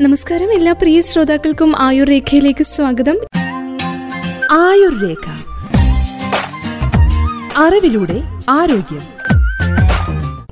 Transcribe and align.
നമസ്കാരം. 0.00 0.52
എല്ലാ 0.52 0.72
പ്രിയ 0.72 1.00
ശ്രോതാക്കൾക്കും 1.00 1.70
ആയുർ 1.78 2.08
രേഖയിലേക്ക് 2.08 2.64
സ്വാഗതം. 2.64 3.16
ആയുർ 4.52 4.94
രേഖ 5.02 5.24
അറിവിലൂടെ 7.58 8.16
ആരോഗ്യം. 8.48 9.02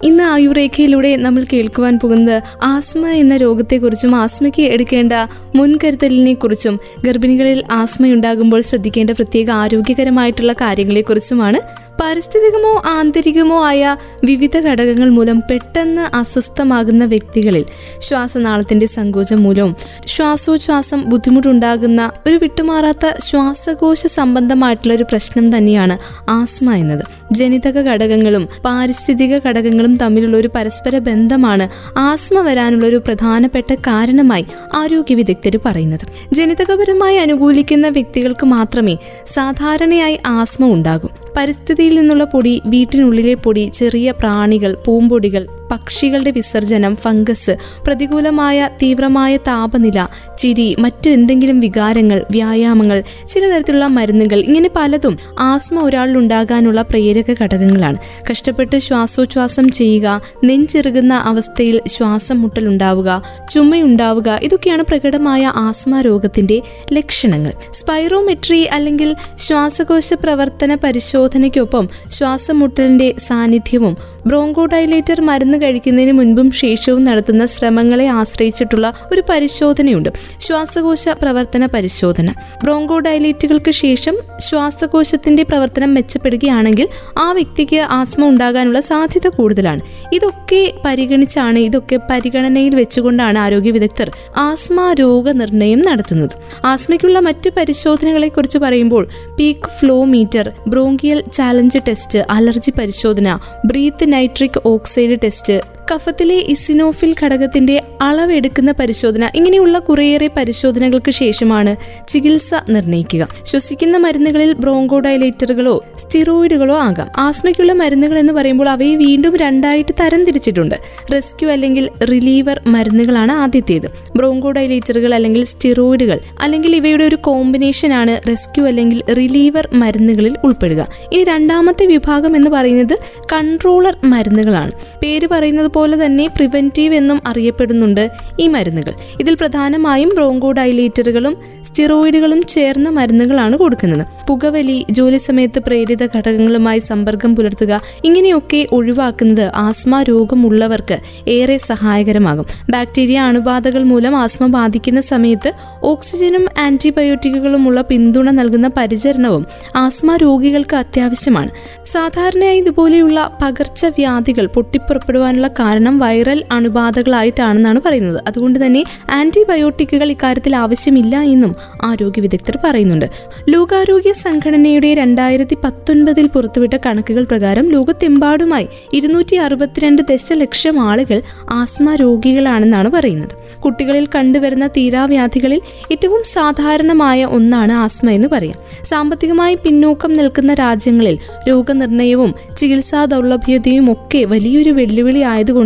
ഇന്ന് 0.04 0.24
ആയുർരേഖയിലൂടെ 0.24 1.16
നമ്മൾ 1.16 1.44
കേൾക്കുവാൻ 1.52 1.98
പോകുന്നത് 1.98 2.42
ആസ്മ 2.62 3.06
എന്ന 3.22 3.36
രോഗത്തെക്കുറിച്ചും 3.36 4.14
ആസ്മയ്ക്ക് 4.14 4.62
എടുക്കേണ്ട 4.62 5.12
മുൻകരുതലിനെ 5.56 6.34
കുറിച്ചും 6.34 6.74
ഗർഭിണികളിൽ 7.04 7.64
ആസ്മയുണ്ടാകുമ്പോൾ 7.70 8.60
ശ്രദ്ധിക്കേണ്ട 8.60 9.10
പ്രത്യേക 9.10 9.50
ആരോഗ്യകരമായിട്ടുള്ള 9.50 10.52
കാര്യങ്ങളെക്കുറിച്ചുമാണ് 10.60 11.60
പാരിസ്ഥിതികമോ 12.00 12.82
ആന്തരികമോ 12.86 13.64
ആയ 13.64 13.96
വിവിധ 14.24 14.58
ഘടകങ്ങൾ 14.58 15.10
മൂലം 15.10 15.42
പെട്ടെന്ന് 15.50 16.16
അസ്വസ്ഥമാകുന്ന 16.16 17.04
വ്യക്തികളിൽ 17.04 17.64
ശ്വാസനാളത്തിന്റെ 18.00 18.86
സങ്കോചം 18.86 19.42
മൂലവും 19.42 19.76
ശ്വാസോച്ഛ്വാസം 20.06 21.04
ബുദ്ധിമുട്ടുണ്ടാകുന്ന 21.04 22.10
ഒരു 22.26 22.34
വിട്ടുമാറാത്ത 22.34 23.18
ശ്വാസകോശ 23.18 24.06
സംബന്ധമായിട്ടുള്ള 24.06 24.94
ഒരു 24.94 25.02
പ്രശ്നം 25.02 25.56
തന്നെയാണ് 25.56 25.98
ആസ്മ 26.30 26.74
എന്നത്. 26.74 27.04
ജനിതക 27.32 27.78
ഘടകങ്ങളും 27.80 28.48
പാരിസ്ഥിതിക 28.64 29.38
ഘടകങ്ങളും 29.38 29.96
തമ്മിലുള്ള 29.96 30.36
ഒരു 30.36 30.48
പരസ്പര 30.54 30.98
ബന്ധമാണ് 30.98 31.68
ആസ്മ 31.98 32.40
വരാനുള്ള 32.40 32.86
ഒരു 32.86 32.96
പ്രധാനപ്പെട്ട 32.96 33.74
കാരണമായി 33.74 34.46
ആരോഗ്യ 34.74 35.14
വിദഗ്ധർ 35.14 35.60
പറയുന്നത്. 35.64 36.34
ജനിതകപരമായി 36.34 37.16
അനുകൂലിക്കുന്ന 37.16 37.88
വ്യക്തികൾക്ക് 37.88 38.46
മാത്രമേ 38.46 38.96
സാധാരണയായി 39.34 40.18
ആസ്മ 40.26 40.64
ഉണ്ടാകൂ. 40.64 41.08
പരിസ്ഥിതിയിൽ 41.36 41.94
നിന്നുള്ള 41.94 42.24
പൊടി 42.24 42.62
വീട്ടിനുള്ളിലെ 42.66 43.34
പൊടി 43.34 43.64
ചെറിയ 43.70 44.10
പ്രാണികൾ 44.10 44.72
പൂമ്പൊടികൾ 44.84 45.44
പക്ഷികളുടെ 45.70 46.30
വിസർജനം 46.30 46.96
ഫംഗസ് 46.96 47.56
പ്രതികൂലമായ 47.86 48.68
തീവ്രമായ 48.82 49.36
താപനില 49.36 50.06
ചിരി 50.38 50.76
മറ്റു 50.78 51.10
എന്തെങ്കിലും 51.10 51.60
വികാരങ്ങൾ 51.60 52.22
വ്യായാമങ്ങൾ 52.30 53.02
ചില 53.26 53.48
തരത്തിലുള്ള 53.48 53.86
മരുന്നുകൾ 53.86 54.38
ഇങ്ങനെ 54.38 54.70
പലതും 54.76 55.18
ആസ്മ 55.38 55.80
ഒരാളിൽ 55.80 56.18
ഉണ്ടാകാനുള്ള 56.18 56.82
പ്രേരക 56.82 57.34
ഘടകങ്ങളാണ്. 57.42 57.98
കഷ്ടപ്പെട്ട് 58.30 58.78
ശ്വാസോച്ഛ്വാസം 58.78 59.68
ചെയ്യുക 59.70 60.20
നെഞ്ചിറുകുന്ന 60.44 61.14
അവസ്ഥയിൽ 61.14 61.80
ശ്വാസം 61.86 62.42
മുട്ടൽ 62.42 62.68
ഉണ്ടാവുക 62.68 63.22
ചുമയുണ്ടാവുക 63.50 64.40
ഇതൊക്കെയാണ് 64.42 64.82
പ്രകടമായ 64.82 65.52
ആസ്മ 65.56 66.00
രോഗത്തിന്റെ 66.00 66.62
ലക്ഷണങ്ങൾ. 66.92 67.52
സ്പൈറോമെട്രി 67.72 68.64
അല്ലെങ്കിൽ 68.64 69.16
ശ്വാസകോശ 69.38 70.14
പ്രവർത്തന 70.14 70.74
പരിശോധനയ്ക്കൊപ്പം 70.74 71.88
ശ്വാസമുട്ടലിന്റെ 72.10 73.14
സാന്നിധ്യവും 73.26 73.96
ബ്രോങ്കോഡൈലേറ്റർ 74.26 75.20
മരുന്ന് 75.20 75.57
കഴിക്കുന്നതിന് 75.62 76.12
മുൻപും 76.12 76.50
ശേഷവും 76.50 77.04
നടത്തുന്ന 77.04 77.46
ശ്രമങ്ങളെ 77.46 78.06
ആശ്രയിച്ചിട്ടുള്ള 78.06 78.94
ഒരു 79.12 79.22
പരിശോധനയുണ്ട്. 79.28 80.08
ശ്വാസകോശ 80.40 81.08
പ്രവർത്തന 81.08 81.66
പരിശോധന. 81.66 82.34
ബ്രോങ്കോ 82.64 82.98
ഡയലേറ്റുകൾക്ക് 82.98 83.70
ശേഷം 83.70 84.16
ശ്വാസകോശത്തിന്റെ 84.38 85.42
പ്രവർത്തനം 85.42 85.94
മെച്ചപ്പെടുകയാണെങ്കിൽ 85.94 86.88
ആ 87.18 87.32
വ്യക്തിക്ക് 87.32 87.76
ആസ്മ 87.76 88.28
ഉണ്ടാകാനുള്ള 88.28 88.80
സാധ്യത 88.80 89.28
കൂടുതലാണ്. 89.28 89.80
ഇതൊക്കെ 90.12 90.72
പരിഗണിച്ചാണ് 90.84 91.58
ഇതൊക്കെ 91.58 92.00
പരിഗണനയിൽ 92.10 92.74
വെച്ചുകൊണ്ടാണ് 92.74 93.38
ആരോഗ്യ 93.38 93.70
വിദഗ്ധർ 93.70 94.10
ആസ്മ 94.36 94.92
രോഗനിർണയം 94.92 95.82
നടത്തുന്നത്. 95.82 96.30
ആസ്മയ്ക്കുള്ള 96.64 97.18
മറ്റ് 97.18 97.50
പരിശോധനകളെ 97.56 98.28
കുറിച്ച് 98.28 98.58
പറയുമ്പോൾ 98.58 99.08
peak 99.38 99.68
flow 99.78 100.04
meter 100.04 100.52
bronchial 100.66 101.24
challenge 101.32 101.78
test 101.88 102.18
allergy 102.30 102.70
പരിശോധന 102.70 103.38
ബ്രീത്ത് 103.66 104.12
നൈട്രിക് 104.12 104.60
ഓക്സൈഡ് 104.66 105.18
ടെസ്റ്റ് 105.24 105.47
室 105.48 105.64
കഫത്തിലെ 105.94 106.34
ഇസിനോഫിൽ 106.34 107.14
ഘടകത്തിന്റെ 107.22 107.82
അളവെടുക്കുന്ന 108.00 108.72
പരിശോധന 108.72 109.30
ഇങ്ങനെയുള്ള 109.34 109.78
കുറേയേറെ 109.78 110.30
പരിശോധനകൾക്ക് 110.36 111.10
ശേഷമാണ് 111.10 111.76
ചികിത്സ 112.08 112.54
നിർണയിക്കുക 112.70 113.28
ശ്വസിക്കുന്ന 113.46 113.96
മരുന്നുകളിൽ 113.96 114.52
ബ്രോങ്കോഡൈലേറ്ററുകളോ 114.52 115.84
സ്റ്റിറോയിഡുകളോ 115.98 116.78
ആകാം. 116.78 117.08
ആസ്മയ്ക്കുള്ള 117.16 117.72
മരുന്നുകൾ 117.72 118.18
എന്ന് 118.18 118.32
പറയുമ്പോൾ 118.32 118.68
അവയെ 118.68 118.94
വീണ്ടും 118.96 119.36
രണ്ടായിട്ട് 119.36 119.94
തരംതിരിച്ചിട്ടുണ്ട്. 120.00 120.74
റെസ്ക്യൂ 121.12 121.48
അല്ലെങ്കിൽ 121.50 121.90
റിലീവർ 122.04 122.60
മരുന്നുകളാണ് 122.66 123.32
ആദ്യത്തേത്. 123.32 123.88
ബ്രോങ്കോഡൈലേറ്ററുകൾ 124.16 125.14
അല്ലെങ്കിൽ 125.14 125.44
സ്റ്റിറോയിഡുകൾ 125.44 126.20
അല്ലെങ്കിൽ 126.40 126.76
ഇവയുടെ 126.76 127.04
ഒരു 127.04 127.16
കോമ്പിനേഷൻ 127.16 127.92
ആണ് 127.92 128.20
റെസ്ക്യൂ 128.28 128.66
അല്ലെങ്കിൽ 128.66 129.02
റിലീവർ 129.14 129.68
മരുന്നുകളിൽ 129.72 130.34
ഉൾപ്പെടുക. 130.44 130.88
ഇനി 131.12 131.24
രണ്ടാമത്തെ 131.24 131.86
വിഭാഗം 131.86 132.36
എന്ന് 132.36 132.50
പറയുന്നത് 132.50 132.98
കൺട്രോളർ 133.32 133.96
മരുന്നുകളാണ്. 134.04 134.72
പേര് 135.02 135.28
പറയുന്നത് 135.30 135.70
പോലെ 135.78 135.96
തന്നെ 136.04 136.26
പ്രിവെന്റീവ് 136.36 136.94
എന്നും 136.94 137.20
അറിയപ്പെടുന്നുണ്ട് 137.26 138.04
ഈ 138.40 138.48
മരുന്നുകൾ. 138.48 138.94
ഇതിൽ 139.20 139.34
പ്രധാനമായും 139.40 140.10
ബ്രോങ്കോ 140.16 140.50
ഡൈലേറ്ററുകളും 140.52 141.36
സ്റ്റിറോയിഡുകളും 141.66 142.40
ചേർന്ന 142.42 142.88
മരുന്നുകളാണ് 142.88 143.56
കൊടുക്കുന്നത്. 143.56 144.04
പുകവലി 144.28 144.76
ജോലി 144.90 145.18
സമയത്ത് 145.18 145.58
പ്രേരിത 145.66 146.02
ഘടകങ്ങളുമായി 146.06 146.80
സമ്പർക്കം 146.90 147.36
പുലർത്തുക 147.36 147.72
ഇങ്ങനെയൊക്കെ 148.04 148.60
ഒഴിവാക്കുന്നത് 148.72 149.44
ആസ്മ 149.54 150.02
രോഗമുള്ളവർക്ക് 150.02 150.96
ഏറെ 151.28 151.56
സഹായകരമാകും. 151.70 152.46
ബാക്ടീരിയ 152.70 153.18
അണുബാധകൾ 153.28 153.82
മൂലം 153.82 154.16
ആസ്മ 154.16 154.46
ബാധിക്കുന്ന 154.46 155.00
സമയത്ത് 155.00 155.52
ഓക്സിജനും 155.82 156.44
ആന്റിബയോട്ടിക്കുകളുമുള്ള 156.58 157.80
പിന്തുണ 157.90 158.30
നൽകുന്ന 158.30 158.70
പരിചരണവും 158.76 159.44
ആസ്മ 159.76 160.16
രോഗികൾക്ക് 160.16 160.76
അത്യാവശ്യമാണ്. 160.76 161.50
സാധാരണയായി 161.86 162.58
ഇതുപോലെയുള്ള 162.58 163.18
പകർച്ചവ്യാധികൾ 163.42 164.46
പൊട്ടിപ്പുറപ്പെടുവാനുള്ള 164.46 165.48
കാരണം 165.68 165.98
വൈറൽ 165.98 166.44
അണുബാധകളായിട്ടാണെന്നാണ് 166.52 167.80
പറയുന്നത്. 167.86 168.20
അതുകൊണ്ട് 168.26 168.66
തന്നെ 168.66 168.84
ആന്റിബയോട്ടിക്കുകൾ 169.10 170.10
ഇക്കാര്യത്തിൽ 170.10 170.56
ആവശ്യമില്ല 170.56 171.20
എന്നും 171.20 171.56
ആരോഗ്യ 171.82 172.20
വിദഗ്ധർ 172.20 172.58
പറയുന്നുണ്ട്. 172.64 173.06
ലോകാരോഗ്യ 173.48 174.12
സംഘടനയുടെ 174.12 174.94
രണ്ടായിരത്തി 174.94 175.56
പത്തൊൻപതിൽ 175.64 176.26
പുറത്തുവിട്ട 176.26 176.76
കണക്കുകൾ 176.86 177.24
പ്രകാരം 177.24 177.68
ലോകത്തെമ്പാടുമായി 177.68 178.68
ഇരുന്നൂറ്റി 178.92 179.36
അറുപത്തിരണ്ട് 179.36 180.02
ദശലക്ഷം 180.02 180.80
ആളുകൾ 180.80 181.22
ആസ്മ 181.50 181.94
രോഗികളാണെന്നാണ് 181.94 182.90
പറയുന്നത്. 182.90 183.60
കുട്ടികളിൽ 183.60 184.06
കണ്ടുവരുന്ന 184.14 184.66
തീരാവ്യാധികളിൽ 184.66 185.60
ഏറ്റവും 185.92 186.22
സാധാരണമായ 186.24 187.24
ഒന്നാണ് 187.24 187.72
ആസ്മ 187.72 188.10
എന്ന് 188.10 188.28
പറയാം. 188.28 188.58
സാമ്പത്തികമായി 188.84 189.54
പിന്നോക്കം 189.54 190.12
നിൽക്കുന്ന 190.12 190.54
രാജ്യങ്ങളിൽ 190.54 191.18
രോഗനിർണയവും 191.48 192.34
ചികിത്സാ 192.56 193.04
ദൗർലഭ്യതയും 193.04 193.92
ഒക്കെ 193.92 194.24
വലിയൊരു 194.24 194.70
വെല്ലുവിളി 194.70 195.18
ആയതുകൊണ്ട് 195.18 195.57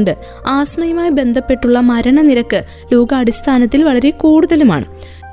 ആസ്മയുമായി 0.46 1.10
ബന്ധപ്പെട്ടുള്ള 1.10 1.80
മരണനിരക്ക് 1.80 2.62
ലോകാടിസ്ഥാനത്തിൽ 2.92 3.84
വളരെ 3.84 4.10
കൂടുതലുമാണ്. 4.10 4.84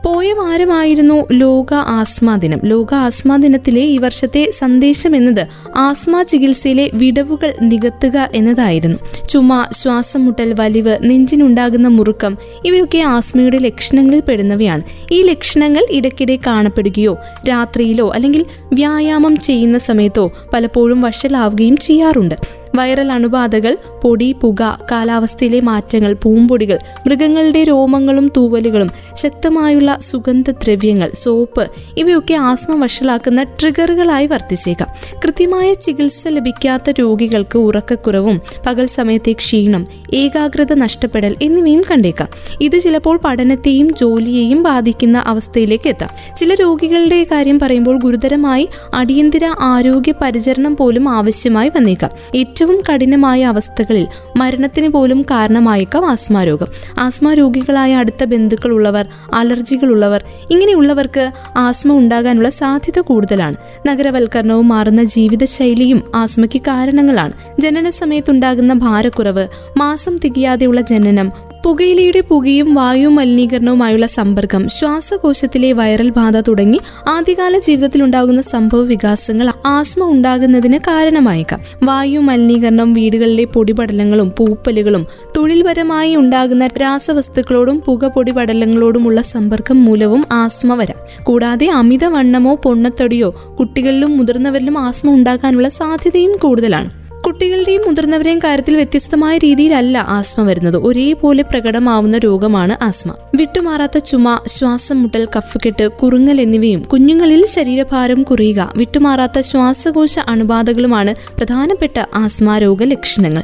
പോയ 0.05 0.33
വാരമായിരുന്നു 0.33 1.27
ലോക 1.31 1.73
ആസ്മ 1.73 2.35
ദിനം. 2.35 2.59
ലോക 2.63 2.93
ആസ്മ 2.93 3.35
ദിനത്തിലെ 3.35 3.81
ഈ 3.81 3.97
വർഷത്തെ 3.97 4.49
സന്ദേശം 4.57 5.15
എന്നത് 5.15 5.47
ആസ്മ 5.75 6.21
ചികിത്സയിലെ 6.21 6.89
വിടവുകൾ 6.93 7.53
നികത്തുക 7.61 8.29
എന്നതായിരുന്നു. 8.35 9.27
ചുമ 9.29 9.65
ശ്വാസം 9.71 10.25
മുട്ടൽ 10.25 10.55
വലിവ് 10.59 10.97
നെഞ്ചിനുണ്ടാകുന്ന 11.03 11.87
മുറുക്കം 11.87 12.37
ഇവയൊക്കെ 12.65 12.97
ആസ്മയുടെ 12.97 13.57
ലക്ഷണങ്ങളിൽ 13.57 14.19
പെടുന്നവയാണ്. 14.19 14.81
ഈ 15.11 15.21
ലക്ഷണങ്ങൾ 15.21 15.85
ഇടയ്ക്കിടെ 15.89 16.39
കാണപ്പെടുകയോ 16.47 17.17
രാത്രിയിലോ 17.49 18.11
അല്ലെങ്കിൽ 18.15 18.45
വ്യായാമം 18.73 19.37
ചെയ്യുന്ന 19.37 19.77
സമയത്തോ 19.77 20.31
പലപ്പോഴും 20.53 21.01
വഷളാവുകയും 21.01 21.77
ചെയ്യാറുണ്ട്. 21.77 22.35
വൈറൽ 22.75 23.11
അണുബാധകൾ 23.11 23.77
പൊടി 24.03 24.31
പുക 24.31 24.79
കാലാവസ്ഥയിലെ 24.91 25.61
മാറ്റങ്ങൾ 25.61 26.13
പൂമ്പൊടികൾ 26.13 26.79
മൃഗങ്ങളുടെ 27.07 27.63
രോമങ്ങളും 27.63 28.31
തൂവലുകളും 28.37 28.89
ശക്തമായുള്ള 29.13 29.97
സുഗന്ധദ്രവ്യങ്ങൾ 30.01 31.11
സോപ്പ് 31.13 31.69
ഇവയൊക്കെ 31.97 32.33
ആസ്മ 32.33 32.83
വഷളാക്കുന്ന 32.83 33.43
ട്രിഗറുകളായി 33.43 34.27
വർത്തിച്ചേക്കാം. 34.27 34.87
കൃത്യമായ 35.23 35.73
ചികിത്സ 35.73 36.27
ലഭിക്കാത്ത 36.27 36.89
രോഗികൾക്ക് 36.89 37.59
ഉറക്കക്കുറവും 37.59 38.41
പകൽ 38.65 38.85
സമയത്തെ 38.85 39.31
ക്ഷീണം 39.31 39.87
ഏകാഗ്രത 40.13 40.73
നഷ്ടപ്പെടൽ 40.73 41.35
എന്നിവയും 41.41 41.83
കണ്ടേക്കാം. 41.91 42.29
ഇത് 42.61 42.79
ചിലപ്പോൾ 42.79 43.19
പഠനത്തെയും 43.23 43.95
ജോലിയെയും 43.95 44.63
ബാധിക്കുന്ന 44.63 45.17
അവസ്ഥയിലേക്ക് 45.17 45.89
എത്താം. 45.89 46.09
ചില 46.35 46.53
രോഗികളുടെ 46.53 47.23
കാര്യം 47.31 47.59
പറയുമ്പോൾ 47.59 47.99
ഗുരുതരമായി 47.99 48.69
അടിയന്തര 48.93 49.45
ആരോഗ്യ 49.59 50.13
പരിചരണം 50.21 50.75
പോലും 50.75 51.09
ആവശ്യമായി 51.09 51.69
വന്നേക്കാം. 51.69 52.11
ഏറ്റവും 52.59 52.81
കഠിനമായ 52.89 53.43
അവസ്ഥകളിൽ 53.43 54.07
മരണത്തിന് 54.37 54.89
പോലും 54.89 55.21
കാരണമായേക്കാം 55.21 56.05
ആസ്മ 56.05 56.43
രോഗം 56.43 56.67
ആസ്മ 56.99 57.33
രോഗികളായ 57.33 57.95
അടുത്ത 57.95 58.23
ബന്ധുക്കളുള്ളവർ 58.23 59.05
അലർജികളുള്ളവർ 59.33 60.23
ഇങ്ങനെയുള്ളവർക്ക് 60.51 61.31
ആസ്മ 61.57 61.93
ഉണ്ടാകാനുള്ള 61.93 62.49
സാധ്യത 62.49 62.99
കൂടുതലാണ്. 62.99 63.55
നഗരവൽക്കരണവും 63.87 64.67
മാറുന്ന 64.67 65.03
ജീവിതശൈലിയും 65.03 66.03
ആസ്മയ്ക്ക് 66.15 66.61
കാരണങ്ങളാണ്. 66.61 67.33
ജനന 67.59 67.89
സമയത്തുണ്ടാകുന്ന 67.89 68.73
ഭാരക്കുറവ് 68.73 69.47
മാസം 69.77 70.17
തികയാതെയുള്ള 70.17 70.81
ജനനം 70.81 71.31
പുകയിലയുടെ 71.63 72.21
പുകയും 72.21 72.73
വായു 72.73 73.07
മലിനീകരണവുമായുള്ള 73.07 74.05
സമ്പർക്കം 74.05 74.69
ശ്വാസകോശത്തിലെ 74.69 75.73
വൈറൽ 75.73 76.09
ബാധ 76.09 76.37
തുടങ്ങി 76.37 76.79
ആദ്യകാല 77.07 77.57
ജീവിതത്തിൽ 77.57 78.03
ഉണ്ടാകുന്ന 78.03 78.41
സംഭവ 78.41 78.81
വികാസങ്ങൾ 78.81 79.51
ആസ്മ 79.65 80.03
ഉണ്ടാകുന്നതിന് 80.03 80.77
കാരണമായേക്കാം. 80.77 81.59
വായു 81.83 82.19
മലിനീകരണം 82.19 82.93
വീടുകളിലെ 82.93 83.43
പൊടിപടലങ്ങളും 83.43 84.33
പൂപ്പലുകളും 84.37 85.07
തൊഴിൽപരമായി 85.37 86.15
ഉണ്ടാകുന്ന 86.15 86.67
രാസവസ്തുക്കളോടും 86.67 87.81
പുക 87.85 88.05
പൊടിപടലങ്ങളോടുമുള്ള 88.05 89.21
സമ്പർക്കം 89.21 89.85
മൂലവും 89.85 90.25
ആസ്മ 90.31 90.73
വരാം. 90.73 91.23
കൂടാതെ 91.23 91.67
അമിതവണ്ണമോ 91.67 92.55
പൊണ്ണത്തടിയോ 92.55 93.55
കുട്ടികളിലും 93.59 94.17
മുതിർന്നവരിലും 94.17 94.77
ആസ്മ 94.77 95.09
ഉണ്ടാകാനുള്ള 95.09 95.69
സാധ്യതയും 95.69 96.31
കൂടുതലാണ്. 96.43 96.98
കുട്ടികളുടെയും 97.39 97.81
മുതിർന്നവരെയും 97.87 98.39
കാര്യത്തിൽ 98.39 98.75
വ്യത്യസ്തമായ 98.75 99.37
രീതിയിലല്ല 99.37 99.97
ആസ്മ 99.97 100.43
വരുന്നത്. 100.43 100.77
ഒരേപോലെ 100.77 101.43
പ്രകടമാവുന്ന 101.43 102.17
രോഗമാണ് 102.17 102.83
ആസ്മ. 102.83 103.13
വിട്ടുമാറാത്ത 103.35 103.97
ചുമ 103.97 104.39
ശ്വാസം 104.47 105.01
മുട്ടൽ 105.01 105.27
കഫക്കെട്ട് 105.37 105.87
കുറുങ്ങൽ 105.87 106.41
എന്നിവയും 106.41 106.81
കുഞ്ഞുങ്ങളിൽ 106.81 107.45
ശരീരഭാരം 107.45 108.23
കുറയുക 108.23 108.73
വിട്ടുമാറാത്ത 108.75 109.39
ശ്വാസകോശ 109.39 110.19
അണുബാധകളുമാണ് 110.19 111.15
പ്രധാനപ്പെട്ട 111.37 112.05
ആസ്മ 112.15 112.57
രോഗ 112.57 112.83
ലക്ഷണങ്ങൾ. 112.83 113.43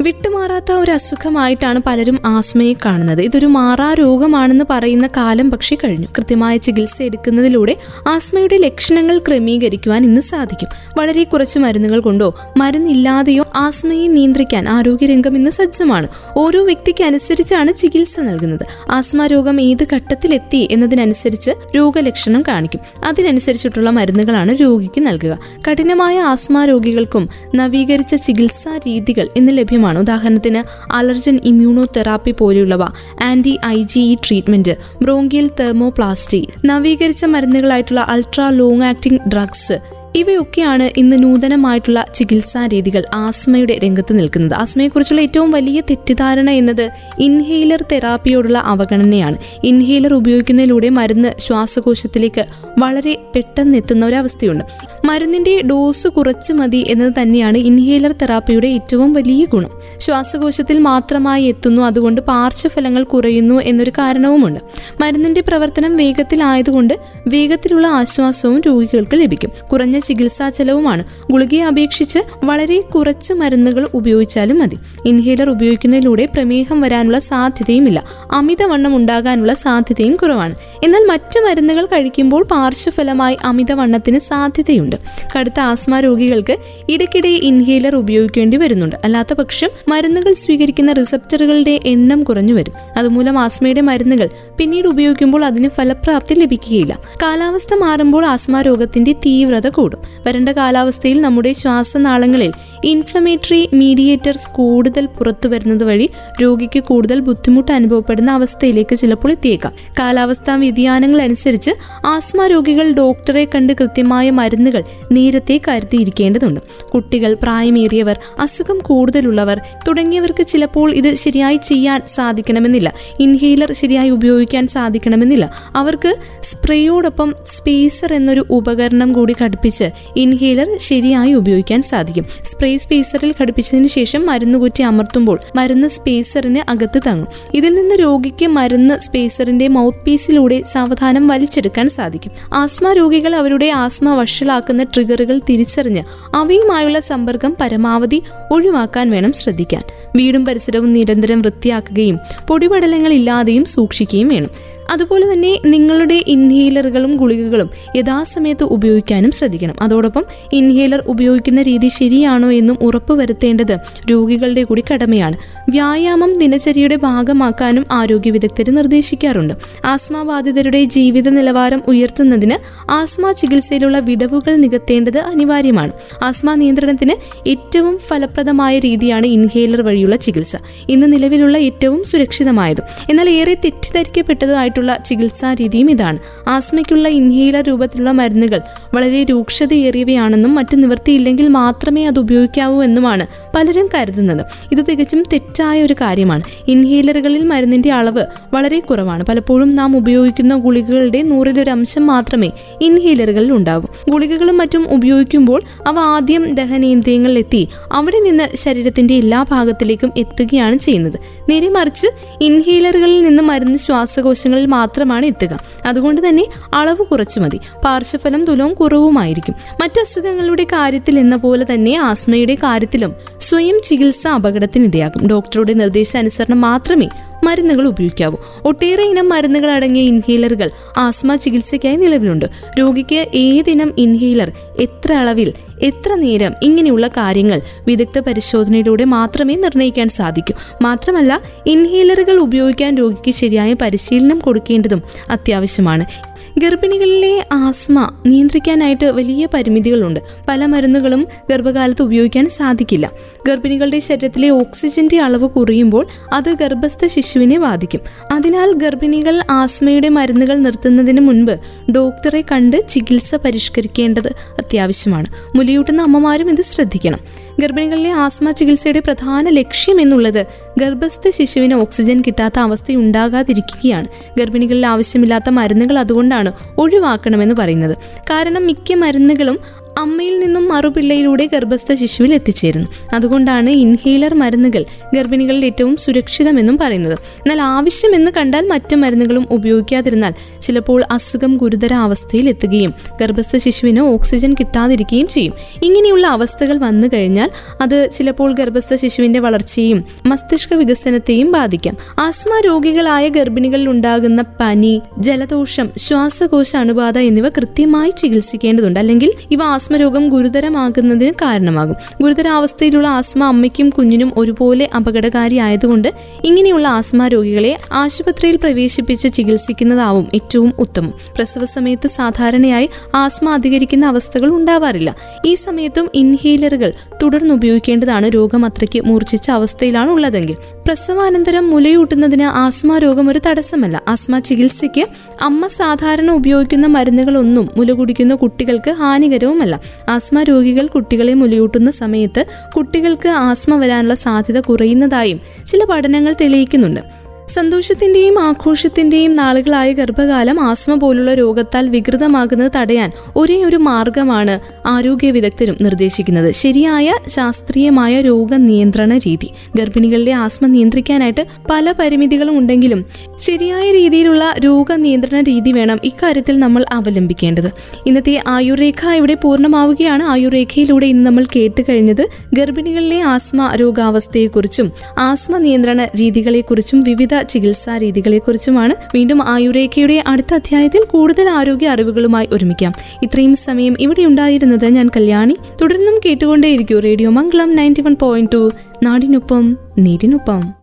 വിട്ടുമാറാത്ത 0.00 0.72
ഒരു 0.72 0.92
അസുഖമായിട്ടാണ് 0.92 1.80
പലരും 1.86 2.18
ആസ്മയെ 2.24 2.72
കാണുന്നത്. 2.72 3.22
ഇതൊരു 3.22 3.46
മാറാ 3.46 3.94
രോഗമാണെന്ന് 3.94 4.64
പറയുന്ന 4.70 5.06
കാലം 5.06 5.50
പക്ഷേ 5.50 5.76
കഴിഞ്ഞു. 5.76 6.06
കൃത്യമായ 6.18 6.56
ചികിത്സ 6.56 7.02
എടുക്കുന്നതിലൂടെ 7.02 7.76
ആസ്മയുടെ 8.08 8.56
ലക്ഷണങ്ങൾ 8.56 9.18
ക്രമീകരിക്കുവാൻ 9.18 10.04
ഇന്ന് 10.04 10.20
സാധിക്കും. 10.20 10.68
വളരെ 10.98 11.22
കുറച്ച് 11.22 11.58
മരുന്നുകൾ 11.58 12.00
കൊണ്ടോ 12.00 12.34
മരുന്നില്ലാതെയോ 12.56 13.44
ആസ്മയെ 13.54 14.08
നിയന്ത്രിക്കാൻ 14.08 14.68
ആരോഗ്യരംഗം 14.68 15.36
ഇന്ന് 15.36 15.50
സജ്ജമാണ്. 15.50 16.08
ഓരോ 16.36 16.64
വ്യക്തിക്ക് 16.64 17.04
അനുസരിച്ചാണ് 17.04 17.72
ചികിത്സ 17.72 18.20
നൽകുന്നത്. 18.20 18.66
ആസ്മ 18.90 19.26
രോഗം 19.26 19.60
ഏത് 19.60 19.86
ഘട്ടത്തിലെത്തി 19.92 20.68
എന്നതിനനുസരിച്ച് 20.70 21.50
രോഗലക്ഷണം 21.76 22.42
കാണിക്കും. 22.48 22.80
അതിനനുസരിച്ചിട്ടുള്ള 23.04 23.90
മരുന്നുകളാണ് 23.90 24.56
രോഗിക്ക് 24.60 25.06
നൽകുക. 25.06 25.38
കഠിനമായ 25.70 26.18
ആസ്മ 26.18 26.64
രോഗികൾക്കും 26.64 27.28
നവീകരിച്ച 27.54 28.14
ചികിത്സാ 28.14 28.76
രീതികൾ 28.76 29.28
ഇന്ന് 29.36 29.58
ലഭ്യമാണ് 29.58 29.83
ലഭ്യമാണ് 29.84 29.98
ഉദാഹരണത്തിന് 29.98 30.60
allergen 30.92 31.36
immuno 31.44 31.84
therapy 31.96 32.32
പോലെയുള്ളവ 32.40 32.82
anti 33.22 33.54
I 33.66 33.78
G 33.92 34.02
E 34.12 34.14
treatment 34.26 34.74
bronchial 35.02 35.46
thermoplasty. 35.60 36.40
നവീകരിച്ച 36.64 37.24
മരുന്നുകളായിട്ടുള്ള 37.24 38.02
അൾട്രാ 38.08 38.46
ലോങ് 38.50 38.82
ആക്ടിംഗ് 38.82 39.20
ഡ്രഗ്സ് 39.32 39.76
ഇവയൊക്കെയാണ് 40.14 40.90
ഇന്ന് 40.96 41.22
നൂതനമായിട്ടുള്ള 41.22 42.06
ചികിത്സാ 42.14 42.66
രീതികൾ 42.66 43.04
ആസ്മയുടെ 43.14 43.80
രംഗത്ത് 43.84 44.18
നിൽക്കുന്നത്. 44.18 44.54
ആസ്മയെക്കുറിച്ചുള്ള 44.54 45.20
ഏറ്റവും 45.20 45.50
വലിയ 45.50 45.80
തെറ്റിദ്ധാരണ 45.80 46.50
എന്നത് 46.50 46.90
ഇൻഹെയിലർ 47.20 47.84
തെറാപ്പിയോടുള്ള 47.92 48.58
അവഗണനയാണ്. 48.58 49.36
ഇൻഹെയിലർ 49.64 50.14
ഉപയോഗിക്കുന്നതിലൂടെ 50.14 50.88
മരുന്ന് 50.88 51.40
ശ്വാസകോശത്തിലേക്ക് 51.40 52.44
വളരെ 52.78 53.18
പെട്ടെന്ന് 53.34 53.78
എത്തുന്ന 53.78 54.06
ഒരവസ്ഥയുണ്ട്. 54.06 54.64
മരുന്നിന്റെ 55.04 55.62
ഡോസ് 55.70 56.08
കുറച്ച് 56.08 56.52
മതി 56.52 56.84
എന്നത് 56.88 57.12
തന്നെയാണ് 57.22 57.58
ഇൻഹേലർ 57.58 58.12
തെറാപ്പിയുടെ 58.12 58.66
ഏറ്റവും 58.66 59.12
വലിയ 59.12 59.44
ഗുണം. 59.44 59.70
ശ്വാസകോശത്തിൽ 59.98 60.78
മാത്രമായി 60.78 61.44
എത്തുന്നു 61.44 61.82
അതുകൊണ്ട് 61.82 62.20
പാർശ്വഫലങ്ങൾ 62.20 63.04
കുറയുന്നു 63.04 63.60
എന്നൊരു 63.60 63.90
കാരണവുമുണ്ട്. 63.90 64.60
മരുന്നിന്റെ 65.00 65.40
പ്രവർത്തനം 65.40 65.96
വേഗത്തിലായതുകൊണ്ട് 65.96 66.98
വേഗത്തിലുള്ള 67.28 67.86
ആശ്വാസവും 67.86 68.60
രോഗികൾക്ക് 68.60 69.16
ലഭിക്കും. 69.16 69.50
കുറഞ്ഞ 69.72 69.98
ചികിത്സാ 70.04 70.48
ചെലവുമാണ് 70.48 71.04
ഗുളികയെ 71.32 71.62
അപേക്ഷിച്ച് 71.62 72.18
വളരെ 72.44 72.80
കുറച്ച് 72.80 73.32
മരുന്നുകൾ 73.32 73.88
ഉപയോഗിച്ചാലും 73.94 74.58
മതി. 74.58 74.78
ഇൻഹേലർ 75.06 75.50
ഉപയോഗിക്കുന്നതിലൂടെ 75.50 76.26
പ്രമേഹം 76.26 76.80
വരാനുള്ള 76.80 77.18
സാധ്യതയുമില്ല. 77.18 78.04
അമിതവണ്ണം 78.32 78.96
ഉണ്ടാകാനുള്ള 78.96 79.54
സാധ്യതയും 79.54 80.14
കുറവാണ്. 80.14 80.54
എന്നാൽ 80.84 81.00
മറ്റു 81.00 81.38
മരുന്നുകൾ 81.38 81.86
കഴിക്കുമ്പോൾ 81.86 82.44
പാർശ്വഫലമായി 82.50 83.36
അമിതവണ്ണത്തിന് 83.44 84.18
സാധ്യതയുണ്ട്. 84.18 84.96
കടുത്ത 85.38 85.60
ആസ്മ 85.60 86.00
രോഗികൾക്ക് 86.00 86.56
ഇടയ്ക്കിടെ 86.88 87.28
ഇൻഹേലർ 87.28 87.96
ഉപയോഗിക്കേണ്ടി 87.96 88.56
വരുന്നുണ്ട്. 88.56 88.96
അല്ലാത്ത 89.04 89.34
പക്ഷം 89.34 89.68
മരുന്നുകൾ 89.88 90.32
സ്വീകരിക്കുന്ന 90.32 90.92
റിസപ്റ്ററുകളുടെ 90.92 91.80
എണ്ണം 91.84 92.22
കുറഞ്ഞു 92.22 92.54
വരും. 92.54 92.72
അതുമൂലം 92.96 93.38
ആസ്മയുടെ 93.38 93.80
മരുന്നുകൾ 93.80 94.28
പിന്നീട് 94.58 94.88
ഉപയോഗിക്കുമ്പോൾ 94.88 95.44
അതിന് 95.44 95.68
ഫലപ്രാപ്തി 95.68 96.34
ലഭിക്കുകയില്ല. 96.34 96.98
കാലാവസ്ഥ 97.22 97.74
മാറുമ്പോൾ 97.74 98.26
ആസ്മ 98.26 98.60
രോഗത്തിന്റെ 98.60 99.12
തീവ്രത 99.12 99.68
കൂടും. 99.68 99.93
വരണ്ട 100.26 100.48
കാലാവസ്ഥയിൽ 100.48 101.20
നമ്മുടെ 101.20 101.52
ശ്വാസനാളങ്ങളിൽ 101.52 102.52
ഇൻഫ്ലമേറ്ററി 102.84 103.68
മീഡിയേറ്റർസ് 103.72 104.50
കൂടുതൽ 104.50 105.06
പുറത്തു 105.06 105.48
വരുന്നത് 105.48 105.84
വഴി 105.84 106.10
രോഗിക്ക് 106.42 106.80
കൂടുതൽ 106.80 107.20
ബുദ്ധിമുട്ട് 107.20 107.72
അനുഭവപ്പെടുന്ന 107.72 108.30
അവസ്ഥയിലേക്ക് 108.30 108.96
ചിലപ്പോൾ 108.96 109.32
എത്തിയേക്കാം. 109.32 109.72
കാലാവസ്ഥാ 109.98 110.54
വ്യതിയാനങ്ങൾ 110.56 111.22
അനുസരിച്ച് 111.22 111.70
ആസ്മ 112.06 112.46
രോഗികൾ 112.46 112.92
ഡോക്ടറെ 112.92 113.44
കണ്ട് 113.54 113.72
കൃത്യമായ 113.72 114.30
മരുന്നുകൾ 114.30 114.82
നേരത്തെ 115.12 115.60
കരുതിയിരിക്കേണ്ടതുണ്ട്. 115.68 116.60
കുട്ടികൾ 116.94 117.36
പ്രായമേറിയവർ 117.42 118.18
അസുഖം 118.38 118.78
കൂടുതലുള്ളവർ 118.78 119.60
തുടങ്ങിയവർക്ക് 119.88 120.46
ചിലപ്പോൾ 120.46 120.94
ഇത് 120.94 121.14
ശരിയായി 121.14 121.56
ചെയ്യാൻ 121.56 122.02
സാധിക്കണമെന്നില്ല. 122.14 122.94
ഇൻഹെയിലർ 123.20 123.72
ശരിയായി 123.72 124.10
ഉപയോഗിക്കാൻ 124.10 124.66
സാധിക്കണമെന്നില്ല. 124.66 125.52
അവർക്ക് 125.76 126.16
സ്പ്രേയോടൊപ്പം 126.42 127.34
സ്പേസർ 127.46 128.14
എന്നൊരു 128.14 128.46
ഉപകരണം 128.50 129.12
കൂടി 129.12 129.34
ഘടിപ്പിച്ച് 129.42 129.83
ഇൻഹേലർ 130.16 130.78
ശരിയായി 130.78 131.32
ഉപയോഗിക്കാൻ 131.32 131.82
സാധിക്കും. 131.82 132.24
സ്പ്രേ 132.42 132.76
സ്പേസറിൽ 132.76 133.34
ഘടിപ്പിച്ചതിന് 133.40 133.86
ശേഷം 133.86 134.26
മരുന്ന് 134.26 134.58
കുറ്റി 134.58 134.82
അമർത്തുമ്പോൾ 134.82 135.40
മരുന്ന് 135.56 135.88
സ്പേസറിന് 135.88 136.70
അകത്ത് 136.70 137.00
തങ്ങും. 137.06 137.26
ഇതിൽ 137.54 137.74
നിന്ന് 137.74 137.94
രോഗിക്ക് 137.94 138.46
മരുന്ന് 138.46 138.98
സ്പേസറിന്റെ 138.98 139.68
മൗത്ത് 139.68 139.98
പീസിലൂടെ 139.98 140.62
സാവധാനം 140.72 141.28
വലിച്ചെടുക്കാൻ 141.28 141.88
സാധിക്കും. 141.88 142.32
ആസ്മ 142.54 142.92
രോഗികൾ 142.92 143.34
അവരുടെ 143.34 143.66
ആസ്മ 143.66 144.14
വഷളാക്കുന്ന 144.14 144.82
ട്രിഗറുകൾ 144.82 145.40
തിരിച്ചറിഞ്ഞ് 145.48 146.02
അവയുമായുള്ള 146.34 147.00
സമ്പർക്കം 147.00 147.56
പരമാവധി 147.60 148.22
ഒഴിവാക്കാൻ 148.52 149.10
വേണം 149.10 149.32
ശ്രദ്ധിക്കാൻ. 149.32 149.82
വീടും 150.16 150.44
പരിസരവും 150.44 150.92
നിരന്തരം 150.92 151.42
വൃത്തിയാക്കുകയും 151.42 152.18
പൊടിപടലങ്ങൾ 152.48 153.12
ഇല്ലാതെയും 153.12 153.64
സൂക്ഷിക്കുകയും 153.64 154.28
വേണം. 154.28 154.50
അതുപോലെ 154.90 155.32
തന്നെ 155.32 155.58
നിങ്ങളുടെ 155.66 156.24
ഇൻഹേലറുകളും 156.26 157.16
ഗുളികകളും 157.16 157.70
യഥാസമയത്ത് 157.96 158.64
ഉപയോഗിക്കാനും 158.64 159.30
ശ്രദ്ധിക്കണം. 159.30 159.74
അതോടൊപ്പം 159.82 160.24
ഇൻഹേലർ 160.52 161.02
ഉപയോഗിക്കുന്ന 161.06 161.62
രീതി 161.62 161.88
ശരിയാണോ 161.88 162.50
എന്നും 162.50 162.78
ഉറപ്പുവരുത്തേണ്ടത് 162.82 163.78
രോഗികളുടെ 164.10 164.62
കൂടി 164.62 164.84
കടമയാണ്. 164.94 165.36
വ്യായാമം 165.70 166.38
ദിനചര്യയുടെ 166.38 166.96
ഭാഗമാക്കാനും 166.96 167.86
ആരോഗ്യ 167.90 168.30
വിദഗ്ധർ 168.30 168.70
നിർദ്ദേശിക്കാറുണ്ട്. 168.70 169.54
ആസ്മ 169.84 170.22
ബാധിതരുടെ 170.22 170.84
ജീവിത 170.84 171.28
നിലവാരം 171.28 171.82
ഉയർത്തുന്നതിന് 171.88 172.54
ആസ്മ 172.90 173.32
ചികിത്സയിലുള്ള 173.32 173.98
വിടവുകൾ 173.98 174.56
നികത്തേണ്ടത് 174.56 175.18
അനിവാര്യമാണ്. 175.18 175.92
ആസ്മ 176.22 176.54
നിയന്ത്രണത്തിന് 176.54 177.14
ഏറ്റവും 177.48 177.98
ഫലപ്രദമായ 178.08 178.78
രീതിയാണ് 178.78 179.26
ഇൻഹേലർ 179.26 179.82
വഴിയുള്ള 179.82 180.16
ചികിത്സ. 180.16 180.56
ഇന്ന് 180.88 181.12
നിലവിലുള്ള 181.12 181.58
ഏറ്റവും 181.58 182.04
സുരക്ഷിതമായതും. 182.04 182.84
എന്നാൽ 183.10 183.30
ഏറെ 183.30 183.54
തെറ്റിദ്ധരിക്കപ്പെട്ടതായിട്ട് 183.54 184.73
ആയിട്ടുള്ള 184.74 184.98
ചികിത്സാ 185.06 185.54
രീതിയും 185.54 185.90
ഇതാണ്. 185.90 186.18
ആസ്മയ്ക്കുള്ള 186.48 187.08
ഇൻഹേലർ 187.08 187.62
രൂപത്തിലുള്ള 187.62 188.10
മരുന്നുകൾ 188.10 188.60
വളരെ 188.94 189.24
രൂക്ഷതയേറിയവയാണെന്നും 189.24 190.54
മറ്റു 190.54 190.76
നിവൃത്തിയില്ലെങ്കിൽ 190.76 191.48
മാത്രമേ 191.48 192.06
അത് 192.06 192.18
ഉപയോഗിക്കാവൂ 192.18 192.82
എന്നുമാണ് 192.82 193.26
പലരും 193.56 193.88
കരുതുന്നത്. 193.94 194.46
ഇത് 194.72 194.84
തികച്ചും 194.90 195.22
തെറ്റായ 195.32 195.82
ഒരു 195.82 195.94
കാര്യമാണ്. 195.94 196.42
ഇൻഹേലറുകളിൽ 196.68 197.44
മരുന്നിന്റെ 197.46 197.92
അളവ് 197.92 198.24
വളരെ 198.52 198.80
കുറവാണ്. 198.80 199.24
പലപ്പോഴും 199.26 199.70
നാം 199.76 199.96
ഉപയോഗിക്കുന്ന 199.96 200.56
ഗുളികകളുടെ 200.56 201.22
നൂറിലൊരു 201.22 201.70
അംശം 201.70 202.06
മാത്രമേ 202.06 202.50
ഇൻഹേലറുകളിൽ 202.82 203.52
ഉണ്ടാവൂ. 203.52 203.86
ഗുളികകളും 204.10 204.58
മറ്റും 204.58 204.86
ഉപയോഗിക്കുമ്പോൾ 204.90 205.62
അവ 205.86 205.98
ആദ്യം 205.98 206.54
ദഹനേന്ദ്രിയങ്ങളിലെത്തി 206.54 207.68
അവിടെ 207.92 208.20
നിന്ന് 208.20 208.56
ശരീരത്തിന്റെ 208.56 209.14
എല്ലാ 209.14 209.44
ഭാഗത്തിലേക്കും 209.50 210.12
എത്തുകയാണ് 210.18 210.78
ചെയ്യുന്നത്. 210.78 211.18
നേരെ 211.50 211.68
മറിച്ച് 211.68 212.08
ഇൻഹേലറുകളിൽ 212.40 213.22
നിന്ന് 213.22 213.42
മരുന്ന് 213.42 213.78
ശ്വാസകോശങ്ങളിൽ 213.78 214.63
മാത്രമാണ് 214.66 215.26
എത്തുക. 215.26 215.58
അതുകൊണ്ട് 215.86 216.28
തന്നെ 216.28 216.46
അളവ് 216.74 217.04
കുറച്ചു 217.04 217.40
മതി. 217.40 217.60
പാർശ്വഫലം 217.84 218.44
തുലവും 218.44 218.74
കുറവുമായിരിക്കും. 218.74 219.54
മറ്റു 219.82 220.00
അസുഖങ്ങളുടെ 220.00 220.64
കാര്യത്തിൽ 220.64 221.18
എന്ന 221.18 221.36
പോലെ 221.36 221.66
തന്നെ 221.74 221.96
ആസ്മയുടെ 221.96 222.54
കാര്യത്തിലും 222.54 223.14
സ്വയം 223.40 223.80
ചികിത്സ 223.84 224.26
അപകടത്തിനിടയാകും 224.26 225.26
ഡോക്ടറുടെ 225.26 225.72
നിർദ്ദേശാനുസരണം 225.72 226.60
മാത്രമേ 226.60 227.08
മരുന്നുകൾ 227.44 227.86
ഉപയോഗിക്കാവൂ. 227.86 228.36
ഒട്ടേറെ 228.64 229.02
ഇനം 229.02 229.28
മരുന്നുകൾ 229.28 229.70
അടങ്ങിയ 229.70 230.02
ഇൻഹേലറുകൾ 230.02 230.70
ആസ്മ 230.96 231.34
ചികിത്സയ്ക്കായി 231.34 231.96
നിലവിലുണ്ട്. 231.96 232.46
രോഗിക്ക് 232.78 233.26
ഏതിനം 233.34 233.92
ഇൻഹേലർ 233.98 234.52
എത്ര 234.80 235.12
അളവിൽ 235.12 235.52
എത്ര 235.82 236.14
നേരം 236.14 236.52
ഇങ്ങനെയുള്ള 236.62 237.08
കാര്യങ്ങൾ 237.08 237.60
വിദഗ്ധ 237.86 238.18
പരിശോധനയിലൂടെ 238.18 239.04
മാത്രമേ 239.04 239.56
നിർണയിക്കാൻ 239.56 240.08
സാധിക്കൂ. 240.08 240.54
മാത്രമല്ല 240.82 241.40
ഇൻഹേലറുകൾ 241.66 242.36
ഉപയോഗിക്കാൻ 242.36 242.94
രോഗിക്ക് 242.94 243.30
ശരിയായ 243.30 243.72
പരിശീലനം 243.72 244.38
കൊടുക്കേണ്ടതും 244.38 245.02
അത്യാവശ്യമാണ്. 245.30 246.33
ഗർഭിണികളിലെ 246.58 247.46
ആസ്മ 247.52 248.10
നിയന്ത്രിക്കാനായിട്ട് 248.26 249.04
വലിയ 249.04 249.48
പരിമിതികളുണ്ട്. 249.54 250.20
പല 250.48 250.66
മരുന്നുകളും 250.66 251.26
ഗർഭകാലത്ത് 251.50 252.02
ഉപയോഗിക്കാൻ 252.02 252.48
സാധിക്കില്ല. 252.48 253.10
ഗർഭിണികളുടെ 253.46 253.98
ശരീരത്തിലെ 253.98 254.48
ഓക്സിജന്റെ 254.48 255.20
അളവ് 255.20 255.48
കുറയുമ്പോൾ 255.48 256.06
അത് 256.32 256.52
ഗർഭസ്ഥ 256.52 257.06
ശിശുവിനെ 257.06 257.58
ബാധിക്കും. 257.58 258.00
അതിനാൽ 258.32 258.72
ഗർഭിണികൾ 258.72 259.42
ആസ്മയുടെ 259.50 260.08
മരുന്നുകൾ 260.08 260.56
നിർത്തുന്നതിന് 260.56 261.20
മുൻപ് 261.20 261.52
ഡോക്ടറെ 261.90 262.44
കണ്ട് 262.52 262.88
ചികിത്സ 262.88 263.34
പരിഷ്കരിക്കേണ്ടത് 263.34 264.28
അത്യാവശ്യമാണ്. 264.28 265.26
മുലയൂട്ടുന്ന 265.56 266.02
അമ്മമാരും 266.02 266.50
ഇത് 266.50 266.62
ശ്രദ്ധിക്കണം. 266.62 267.18
ഗർഭിണികളിലെ 267.60 268.10
ആസ്മ 268.10 268.50
ചികിത്സയുടെ 268.50 269.00
പ്രധാന 269.00 269.48
ലക്ഷ്യം 269.48 270.00
എന്നുള്ളത് 270.00 270.46
ഗർഭസ്ഥ 270.78 271.28
ശിശുവിന് 271.28 271.74
ഓക്സിജൻ 271.74 272.20
കിട്ടാത്ത 272.20 272.58
അവസ്ഥ 272.58 272.92
ഉണ്ടാകാതിരിക്കുകയാണ് 272.92 274.08
ഗർഭിണികളിൽ 274.38 274.86
ആവശ്യമില്ലാത്ത 274.86 275.48
മരുന്നുകൾ 275.48 275.98
അതുകൊണ്ടാണ് 275.98 276.52
ഒഴിവാക്കണമെന്ന് 276.78 277.54
പറയുന്നത്. 277.54 277.98
കാരണം 278.30 278.66
മിക്ക 278.66 278.94
മരുന്നുകളും 278.94 279.58
അമ്മയിൽ 279.98 280.38
നിന്നും 280.38 280.68
മറുപിള്ളയിലൂടെ 280.68 281.46
ഗർഭസ്ഥ 281.46 281.92
ശിശുവിൽ 281.92 282.34
എത്തിച്ചേരുന്നു. 282.34 282.88
അതുകൊണ്ടാണ് 283.14 283.70
ഇൻഹേലർ 283.70 284.34
മരുന്നുകൾ 284.34 284.84
ഗർഭിണികളിൽ 285.14 285.64
ഏറ്റവും 285.64 285.96
സുരക്ഷിതമെന്നും 285.96 286.78
പറയുന്നത്. 286.78 287.12
എന്നാൽ 287.12 287.60
ആവശ്യമെന്ന് 287.60 288.30
കണ്ടാൽ 288.36 288.68
മറ്റു 288.68 288.96
മരുന്നുകളും 288.96 289.46
ഉപയോഗിക്കാതിരുന്നാൽ 289.50 290.32
ചിലപ്പോൾ 290.60 291.04
അസുഖം 291.10 291.56
ഗുരുതര 291.56 291.92
അവസ്ഥയിൽ 291.92 292.48
എത്തുകയും 292.48 292.94
ഗർഭസ്ഥ 293.20 293.56
ശിശുവിന് 293.56 294.00
ഓക്സിജൻ 294.00 294.54
കിട്ടാതിരിക്കുകയും 294.54 295.26
ചെയ്യും. 295.26 295.52
ഇങ്ങനെയുള്ള 295.82 296.26
അവസ്ഥകൾ 296.26 296.78
വന്നു 296.78 297.08
കഴിഞ്ഞാൽ 297.14 297.50
അത് 297.80 298.08
ചിലപ്പോൾ 298.16 298.52
ഗർഭസ്ഥ 298.52 298.94
ശിശുവിന്റെ 298.94 299.40
വളർച്ചയെയും 299.40 300.04
മസ്തിഷ്ക 300.26 300.74
വികസനത്തെയും 300.74 301.52
ബാധിക്കാം. 301.52 301.96
ആസ്മ 302.18 302.60
രോഗികളായ 302.64 303.28
ഗർഭിണികളിൽ 303.28 303.88
ഉണ്ടാകുന്ന 303.88 304.42
പനി 304.60 305.02
ജലദോഷം 305.18 305.90
ശ്വാസകോശ 305.98 306.76
അണുബാധ 306.76 307.18
എന്നിവ 307.18 307.48
കൃത്യമായി 307.48 308.10
ചികിത്സിക്കേണ്ടതുണ്ട്. 308.10 308.98
അല്ലെങ്കിൽ 309.00 309.32
ഇവ 309.50 309.62
ആസ്മരോഗം 309.84 310.28
ഗുരുതരമാകുന്നതിന് 310.28 311.32
കാരണമാകും. 311.42 311.96
ഗുരുതരാവസ്ഥയിലുള്ള 312.22 313.08
ആസ്മ 313.08 313.44
അമ്മയ്ക്കും 313.44 313.90
കുഞ്ഞിനും 313.90 314.32
ഒരുപോലെ 314.36 314.90
അപകടകാരി 314.96 315.56
ആയതുകൊണ്ട് 315.56 316.12
ഇങ്ങനെയുള്ള 316.44 316.88
ആസ്മ 316.88 317.28
രോഗികളെ 317.28 317.76
ആശുപത്രിയിൽ 317.92 318.56
പ്രവേശിപ്പിച്ച് 318.56 319.28
ചികിത്സിക്കുന്നതാവും 319.34 320.26
ഏറ്റവും 320.34 320.72
ഉത്തമം. 320.78 321.12
പ്രസവ 321.36 321.64
സമയത്ത് 321.64 322.08
സാധാരണയായി 322.08 322.90
ആസ്മ 323.14 323.50
അധികരിക്കുന്ന 323.50 324.06
അവസ്ഥകൾ 324.06 324.50
ഉണ്ടാവാറില്ല. 324.50 325.16
ഈ 325.46 325.54
സമയത്തും 325.54 326.10
ഇൻഹേലറുകൾ 326.14 326.92
തുടർന്ന് 327.22 327.54
ഉപയോഗിക്കേണ്ടതാണ് 327.54 328.30
രോഗം 328.34 328.64
അത്രയ്ക്ക് 328.64 329.00
മൂർച്ഛിച്ച 329.00 329.50
അവസ്ഥയിലാണ് 329.50 330.10
ഉള്ളതെങ്കിൽ. 330.10 330.56
പ്രസവാനന്തരം 330.86 331.70
മുലയൂട്ടുന്നതിന് 331.70 332.42
ആസ്മ 332.42 332.98
രോഗം 332.98 333.30
ഒരു 333.30 333.40
തടസ്സമല്ല. 333.46 334.02
ആസ്മ 334.08 334.38
ചികിത്സയ്ക്ക് 334.38 335.06
അമ്മ 335.42 335.66
സാധാരണ 335.66 336.30
ഉപയോഗിക്കുന്ന 336.30 336.86
മരുന്നുകളൊന്നും 336.86 337.68
മുല 337.76 337.92
കുടിക്കുന്ന 337.92 338.34
കുട്ടികൾക്ക് 338.34 338.90
ഹാനികരവുമല്ല. 338.90 339.73
ആസ്മ 340.08 340.42
രോഗികൾ 340.42 340.86
കുട്ടികളെ 340.86 341.34
മുലയൂട്ടുന്ന 341.34 341.90
സമയത്ത് 341.90 342.44
കുട്ടികൾക്ക് 342.76 343.28
ആസ്മ 343.28 343.76
വരാനുള്ള 343.76 344.14
സാധ്യത 344.14 344.60
കുറയുന്നതായും 344.60 345.40
ചില 345.66 345.84
പഠനങ്ങൾ 345.84 346.34
തെളിയിക്കുന്നുണ്ട്. 346.40 347.23
സന്തോഷത്തിന്റെയും 347.48 348.38
ആഘോഷത്തിന്റെയും 348.38 349.32
നാളുകളായ 349.32 349.92
ഗർഭകാലം 349.92 350.60
ആസ്മ 350.60 350.94
പോലുള്ള 350.94 351.34
രോഗത്താൽ 351.34 351.88
വികൃതമാകുന്നത് 351.88 352.70
തടയാൻ 352.76 353.12
ഒരേ 353.36 353.64
ഒരു 353.64 353.76
മാർഗമാണ് 353.76 354.60
ആരോഗ്യ 354.86 355.30
വിദഗ്ധരും 355.30 355.76
നിർദ്ദേശിക്കുന്നത്. 355.80 356.50
ശരിയായ 356.50 357.12
ശാസ്ത്രീയമായ 357.28 358.20
രോഗനിയന്ത്രണ 358.20 359.18
രീതി. 359.18 359.50
ഗർഭിണികളുടെ 359.76 360.30
ആസ്മ 360.30 360.66
നിയന്ത്രിക്കാനായിട്ട് 360.66 361.46
പല 361.70 361.92
പരിമിതികളും 361.92 362.58
ഉണ്ടെങ്കിലും 362.58 363.04
ശരിയായ 363.36 363.92
രീതിയിലുള്ള 363.92 364.54
രോഗനിയന്ത്രണ 364.64 365.40
രീതി 365.40 365.72
വേണം 365.72 366.00
ഇക്കാര്യത്തിൽ 366.04 366.58
നമ്മൾ 366.58 366.84
അവലംബിക്കേണ്ടത്. 366.92 367.70
ഇന്നത്തെ 368.06 368.42
ആയുർരേഖ 368.48 369.14
ഇവിടെ 369.14 369.34
പൂർണമാവുകയാണ്. 369.34 370.22
ആയുർരേഖയിലൂടെ 370.22 371.06
ഇന്ന് 371.06 371.26
നമ്മൾ 371.26 371.44
കേട്ട് 371.56 371.82
കഴിഞ്ഞത് 371.88 372.28
ഗർഭിണികളിലെ 372.54 373.20
ആസ്മ 373.20 373.74
രോഗാവസ്ഥയെക്കുറിച്ചും 373.74 374.92
ആസ്മ 375.18 375.58
നിയന്ത്രണ 375.58 376.04
രീതികളെക്കുറിച്ചും 376.04 377.00
വിവിധ 377.00 377.33
ചികിത്സാ 377.42 377.96
രീതികളെക്കുറിച്ചുമാണ് 377.96 378.94
വീണ്ടും 379.14 379.48
ആയുരേഖയുടെ 379.48 380.24
അടുത്ത 380.26 380.54
അധ്യായത്തിൽ 380.54 381.04
കൂടുതൽ 381.10 381.48
ആരോഗ്യ 381.48 381.88
അറിവുകളുമായി 381.88 382.48
ഒരുമിക്കാം. 382.52 382.92
ഇത്രയും 383.22 383.56
സമയം 383.56 383.96
ഇവിടെ 384.00 384.22
ഉണ്ടായിരുന്നത് 384.22 384.86
ഞാൻ 384.86 385.08
കല്യാണി. 385.16 385.56
തുടർന്നും 385.82 386.20
കേട്ടുകൊണ്ടേയിരിക്കും 386.26 387.00
radio 387.00 387.30
Mangalam 387.30 387.74
ninety 387.74 388.00
one 388.00 388.16
point 388.20 388.52
two. 388.52 388.70
നാടിനൊപ്പം 389.02 389.76
നീരിനൊപ്പം. 389.98 390.74